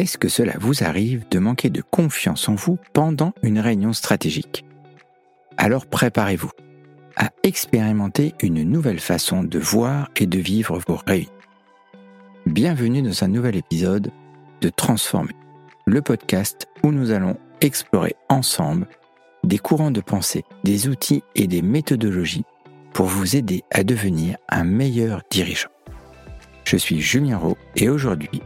[0.00, 4.64] Est-ce que cela vous arrive de manquer de confiance en vous pendant une réunion stratégique?
[5.58, 6.52] Alors préparez-vous
[7.16, 11.28] à expérimenter une nouvelle façon de voir et de vivre vos réunions.
[12.46, 14.10] Bienvenue dans un nouvel épisode
[14.62, 15.36] de Transformer,
[15.84, 18.86] le podcast où nous allons explorer ensemble
[19.44, 22.46] des courants de pensée, des outils et des méthodologies
[22.94, 25.68] pour vous aider à devenir un meilleur dirigeant.
[26.64, 28.40] Je suis Julien Rowe et aujourd'hui,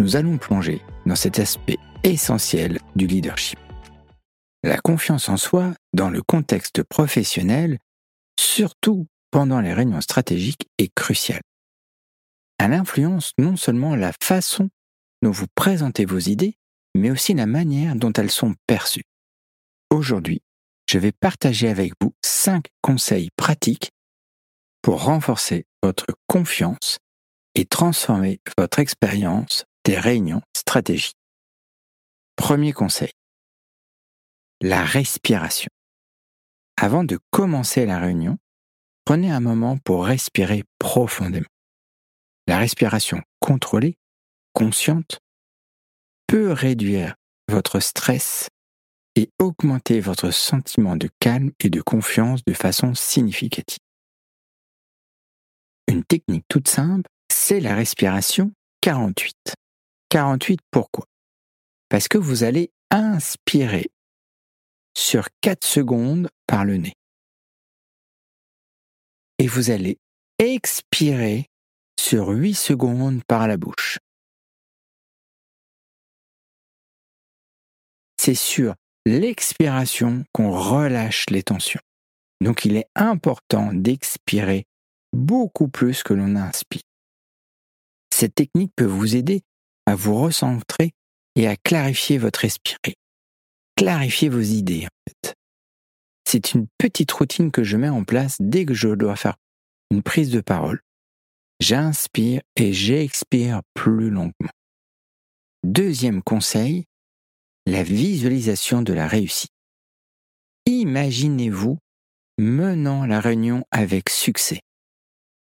[0.00, 3.58] nous allons plonger dans cet aspect essentiel du leadership.
[4.62, 7.78] La confiance en soi dans le contexte professionnel,
[8.38, 11.42] surtout pendant les réunions stratégiques, est cruciale.
[12.58, 14.70] Elle influence non seulement la façon
[15.22, 16.54] dont vous présentez vos idées,
[16.94, 19.04] mais aussi la manière dont elles sont perçues.
[19.90, 20.40] Aujourd'hui,
[20.88, 23.90] je vais partager avec vous cinq conseils pratiques
[24.80, 26.98] pour renforcer votre confiance
[27.54, 31.16] et transformer votre expérience des réunions stratégiques.
[32.36, 33.10] Premier conseil.
[34.60, 35.70] La respiration.
[36.76, 38.38] Avant de commencer la réunion,
[39.04, 41.46] prenez un moment pour respirer profondément.
[42.46, 43.96] La respiration contrôlée,
[44.52, 45.20] consciente,
[46.26, 47.14] peut réduire
[47.48, 48.48] votre stress
[49.16, 53.78] et augmenter votre sentiment de calme et de confiance de façon significative.
[55.88, 59.54] Une technique toute simple, c'est la respiration 48.
[60.10, 61.06] 48 pourquoi
[61.88, 63.86] Parce que vous allez inspirer
[64.96, 66.94] sur 4 secondes par le nez.
[69.38, 69.98] Et vous allez
[70.40, 71.46] expirer
[71.98, 73.98] sur 8 secondes par la bouche.
[78.20, 78.74] C'est sur
[79.06, 81.80] l'expiration qu'on relâche les tensions.
[82.40, 84.64] Donc il est important d'expirer
[85.12, 86.82] beaucoup plus que l'on inspire.
[88.12, 89.42] Cette technique peut vous aider
[89.90, 90.92] à vous recentrer
[91.34, 92.94] et à clarifier votre esprit.
[93.76, 95.34] Clarifier vos idées, en fait.
[96.24, 99.36] C'est une petite routine que je mets en place dès que je dois faire
[99.90, 100.80] une prise de parole.
[101.58, 104.52] J'inspire et j'expire plus longuement.
[105.64, 106.84] Deuxième conseil,
[107.66, 109.50] la visualisation de la réussite.
[110.66, 111.78] Imaginez-vous
[112.38, 114.60] menant la réunion avec succès,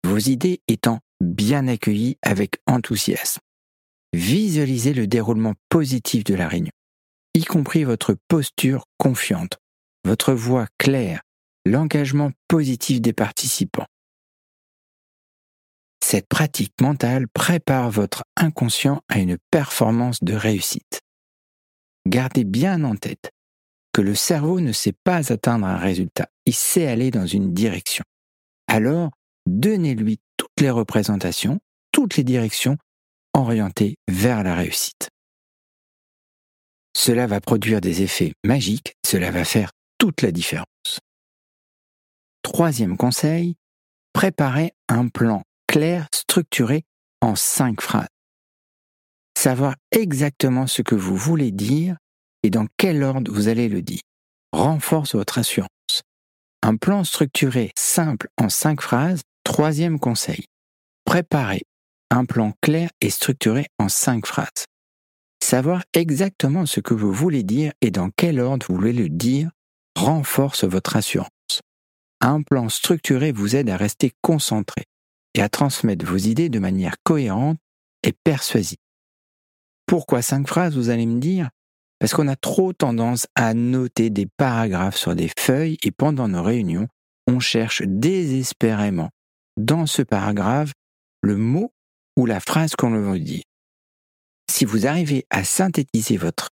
[0.04, 3.40] vos idées étant bien accueillies avec enthousiasme.
[4.12, 6.72] Visualisez le déroulement positif de la réunion,
[7.34, 9.58] y compris votre posture confiante,
[10.04, 11.22] votre voix claire,
[11.64, 13.86] l'engagement positif des participants.
[16.04, 21.02] Cette pratique mentale prépare votre inconscient à une performance de réussite
[22.06, 23.30] gardez bien en tête
[23.92, 28.04] que le cerveau ne sait pas atteindre un résultat, il sait aller dans une direction.
[28.66, 29.10] Alors,
[29.46, 31.60] donnez-lui toutes les représentations,
[31.92, 32.78] toutes les directions
[33.34, 35.08] orientées vers la réussite.
[36.94, 40.66] Cela va produire des effets magiques, cela va faire toute la différence.
[42.42, 43.54] Troisième conseil,
[44.12, 46.84] préparez un plan clair, structuré
[47.20, 48.08] en cinq phrases.
[49.38, 51.96] Savoir exactement ce que vous voulez dire
[52.42, 54.02] et dans quel ordre vous allez le dire
[54.52, 55.68] renforce votre assurance.
[56.62, 60.44] Un plan structuré simple en cinq phrases, troisième conseil.
[61.04, 61.62] Préparez
[62.12, 64.66] un plan clair et structuré en cinq phrases.
[65.42, 69.50] Savoir exactement ce que vous voulez dire et dans quel ordre vous voulez le dire
[69.96, 71.30] renforce votre assurance.
[72.20, 74.84] Un plan structuré vous aide à rester concentré
[75.34, 77.58] et à transmettre vos idées de manière cohérente
[78.02, 78.76] et persuasive.
[79.86, 81.48] Pourquoi cinq phrases, vous allez me dire?
[81.98, 86.42] Parce qu'on a trop tendance à noter des paragraphes sur des feuilles et pendant nos
[86.42, 86.88] réunions,
[87.26, 89.08] on cherche désespérément
[89.56, 90.72] dans ce paragraphe
[91.22, 91.72] le mot
[92.16, 93.42] ou la phrase qu'on veut dire.
[94.50, 96.50] Si vous arrivez à synthétiser votre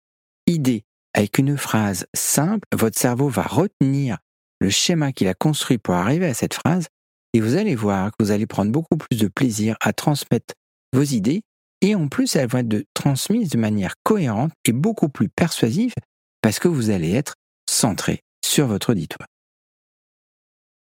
[0.48, 0.84] idée
[1.14, 4.18] avec une phrase simple, votre cerveau va retenir
[4.60, 6.88] le schéma qu'il a construit pour arriver à cette phrase
[7.34, 10.54] et vous allez voir que vous allez prendre beaucoup plus de plaisir à transmettre
[10.94, 11.42] vos idées
[11.82, 15.94] et en plus, elles vont être transmises de manière cohérente et beaucoup plus persuasive
[16.42, 17.36] parce que vous allez être
[17.70, 19.28] centré sur votre auditoire.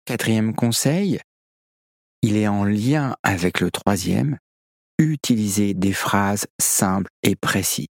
[0.06, 1.19] Quatrième conseil,
[2.21, 4.38] il est en lien avec le troisième,
[4.97, 7.88] utilisez des phrases simples et précises.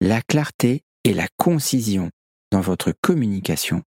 [0.00, 2.10] La clarté et la concision
[2.50, 3.82] dans votre communication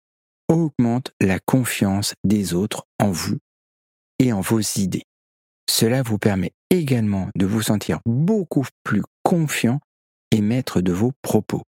[0.48, 3.38] augmentent la confiance des autres en vous
[4.18, 5.04] et en vos idées.
[5.68, 9.80] Cela vous permet également de vous sentir beaucoup plus confiant
[10.30, 11.62] et maître de vos propos,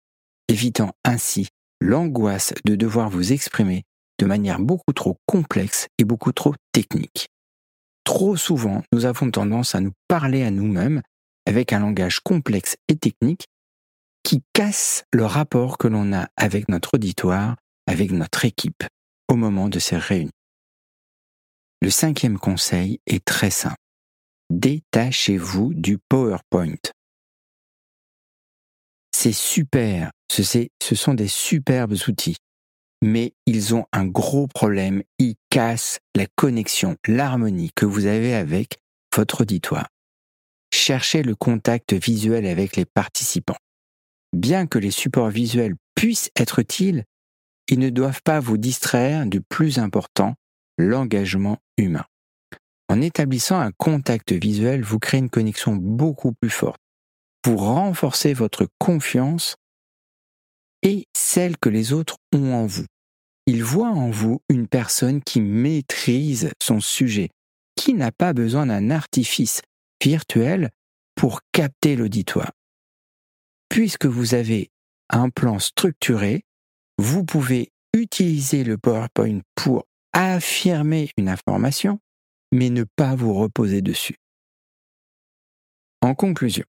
[0.48, 1.48] évitant ainsi
[1.80, 3.84] l'angoisse de devoir vous exprimer
[4.18, 7.28] de manière beaucoup trop complexe et beaucoup trop technique.
[8.04, 11.02] Trop souvent, nous avons tendance à nous parler à nous-mêmes
[11.46, 13.46] avec un langage complexe et technique
[14.22, 17.56] qui cassent le rapport que l'on a avec notre auditoire,
[17.86, 18.84] avec notre équipe
[19.28, 20.30] au moment de ces réunions.
[21.80, 23.76] Le cinquième conseil est très simple.
[24.50, 26.76] Détachez-vous du PowerPoint.
[29.14, 32.36] C'est super, ce sont des superbes outils,
[33.04, 38.78] mais ils ont un gros problème, ils cassent la connexion, l'harmonie que vous avez avec
[39.14, 39.88] votre auditoire.
[40.72, 43.58] Cherchez le contact visuel avec les participants.
[44.32, 47.04] Bien que les supports visuels puissent être utiles,
[47.68, 50.34] ils ne doivent pas vous distraire du plus important,
[50.78, 52.06] l'engagement humain.
[52.88, 56.80] En établissant un contact visuel, vous créez une connexion beaucoup plus forte.
[57.44, 59.56] Vous renforcez votre confiance
[60.82, 62.86] et celle que les autres ont en vous.
[63.46, 67.30] Ils voient en vous une personne qui maîtrise son sujet,
[67.76, 69.62] qui n'a pas besoin d'un artifice
[70.02, 70.70] virtuel
[71.14, 72.52] pour capter l'auditoire.
[73.68, 74.70] Puisque vous avez
[75.10, 76.42] un plan structuré,
[76.98, 82.00] vous pouvez utiliser le PowerPoint pour affirmer une information,
[82.52, 84.16] mais ne pas vous reposer dessus.
[86.00, 86.64] En conclusion,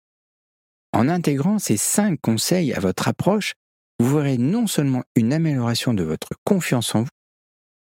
[0.94, 3.54] en intégrant ces cinq conseils à votre approche,
[4.00, 7.10] vous verrez non seulement une amélioration de votre confiance en vous,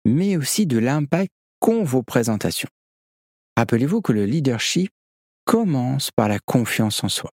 [0.05, 2.69] mais aussi de l'impact qu'ont vos présentations.
[3.57, 4.91] Rappelez-vous que le leadership
[5.45, 7.31] commence par la confiance en soi.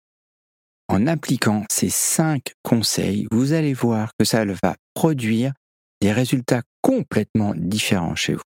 [0.87, 5.53] En appliquant ces cinq conseils, vous allez voir que ça va produire
[6.01, 8.43] des résultats complètement différents chez vous.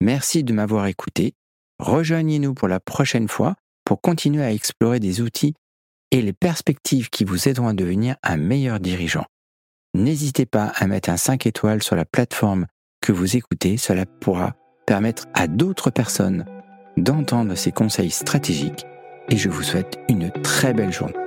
[0.00, 1.34] Merci de m'avoir écouté.
[1.78, 5.54] Rejoignez-nous pour la prochaine fois pour continuer à explorer des outils
[6.14, 9.24] et les perspectives qui vous aideront à devenir un meilleur dirigeant.
[9.94, 12.66] N'hésitez pas à mettre un 5 étoiles sur la plateforme
[13.02, 14.54] que vous écoutez, cela pourra
[14.86, 16.44] permettre à d'autres personnes
[16.96, 18.86] d'entendre ces conseils stratégiques
[19.28, 21.23] et je vous souhaite une très belle journée.